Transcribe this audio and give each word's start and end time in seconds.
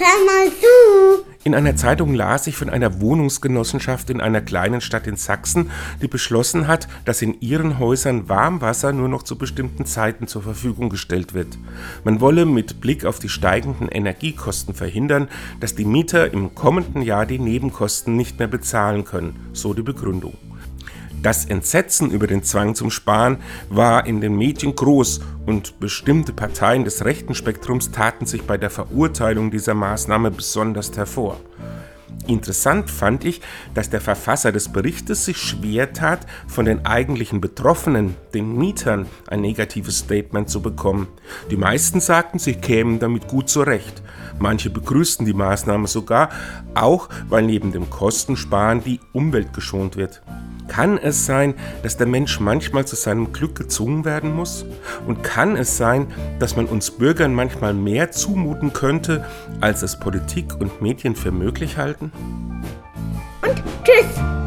hör 0.00 0.24
mal 0.24 0.50
zu. 0.50 1.24
In 1.42 1.54
einer 1.54 1.74
Zeitung 1.74 2.12
las 2.12 2.46
ich 2.46 2.56
von 2.56 2.68
einer 2.68 3.00
Wohnungsgenossenschaft 3.00 4.10
in 4.10 4.20
einer 4.20 4.42
kleinen 4.42 4.82
Stadt 4.82 5.06
in 5.06 5.16
Sachsen, 5.16 5.70
die 6.02 6.08
beschlossen 6.08 6.66
hat, 6.66 6.86
dass 7.06 7.22
in 7.22 7.40
ihren 7.40 7.78
Häusern 7.78 8.28
Warmwasser 8.28 8.92
nur 8.92 9.08
noch 9.08 9.22
zu 9.22 9.38
bestimmten 9.38 9.86
Zeiten 9.86 10.26
zur 10.26 10.42
Verfügung 10.42 10.90
gestellt 10.90 11.32
wird. 11.32 11.56
Man 12.04 12.20
wolle 12.20 12.44
mit 12.44 12.82
Blick 12.82 13.06
auf 13.06 13.20
die 13.20 13.30
steigenden 13.30 13.88
Energiekosten 13.88 14.74
verhindern, 14.74 15.28
dass 15.60 15.74
die 15.74 15.86
Mieter 15.86 16.30
im 16.30 16.54
kommenden 16.54 17.00
Jahr 17.00 17.24
die 17.24 17.38
Nebenkosten 17.38 18.16
nicht 18.16 18.38
mehr 18.38 18.48
bezahlen 18.48 19.04
können, 19.04 19.48
so 19.54 19.72
die 19.72 19.82
Begründung. 19.82 20.36
Das 21.22 21.44
Entsetzen 21.44 22.10
über 22.10 22.26
den 22.26 22.42
Zwang 22.42 22.74
zum 22.74 22.90
Sparen 22.90 23.38
war 23.68 24.06
in 24.06 24.22
den 24.22 24.36
Medien 24.36 24.74
groß 24.74 25.20
und 25.44 25.78
bestimmte 25.78 26.32
Parteien 26.32 26.84
des 26.84 27.04
rechten 27.04 27.34
Spektrums 27.34 27.90
taten 27.90 28.24
sich 28.24 28.42
bei 28.44 28.56
der 28.56 28.70
Verurteilung 28.70 29.50
dieser 29.50 29.74
Maßnahme 29.74 30.30
besonders 30.30 30.96
hervor. 30.96 31.38
Interessant 32.26 32.90
fand 32.90 33.24
ich, 33.24 33.42
dass 33.74 33.90
der 33.90 34.00
Verfasser 34.00 34.50
des 34.50 34.70
Berichtes 34.70 35.26
sich 35.26 35.36
schwer 35.36 35.92
tat, 35.92 36.26
von 36.46 36.64
den 36.64 36.86
eigentlichen 36.86 37.40
Betroffenen, 37.40 38.16
den 38.32 38.56
Mietern, 38.56 39.06
ein 39.26 39.42
negatives 39.42 39.98
Statement 39.98 40.48
zu 40.48 40.62
bekommen. 40.62 41.08
Die 41.50 41.56
meisten 41.56 42.00
sagten, 42.00 42.38
sie 42.38 42.54
kämen 42.54 42.98
damit 42.98 43.28
gut 43.28 43.50
zurecht. 43.50 44.02
Manche 44.38 44.70
begrüßten 44.70 45.26
die 45.26 45.34
Maßnahme 45.34 45.86
sogar, 45.86 46.30
auch 46.74 47.08
weil 47.28 47.42
neben 47.42 47.72
dem 47.72 47.90
Kostensparen 47.90 48.82
die 48.84 49.00
Umwelt 49.12 49.52
geschont 49.52 49.96
wird. 49.96 50.22
Kann 50.70 50.98
es 50.98 51.26
sein, 51.26 51.54
dass 51.82 51.96
der 51.96 52.06
Mensch 52.06 52.38
manchmal 52.38 52.86
zu 52.86 52.94
seinem 52.94 53.32
Glück 53.32 53.56
gezwungen 53.56 54.04
werden 54.04 54.32
muss? 54.32 54.64
Und 55.04 55.24
kann 55.24 55.56
es 55.56 55.76
sein, 55.76 56.06
dass 56.38 56.54
man 56.54 56.66
uns 56.66 56.92
Bürgern 56.92 57.34
manchmal 57.34 57.74
mehr 57.74 58.12
zumuten 58.12 58.72
könnte, 58.72 59.24
als 59.60 59.82
es 59.82 59.98
Politik 59.98 60.60
und 60.60 60.80
Medien 60.80 61.16
für 61.16 61.32
möglich 61.32 61.76
halten? 61.76 62.12
Und 63.42 63.60
tschüss. 63.82 64.39